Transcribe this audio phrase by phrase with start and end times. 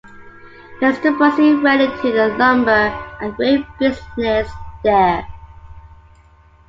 [0.79, 2.89] Mr Bussey went into the lumber
[3.21, 4.49] and grain business
[4.83, 5.27] there.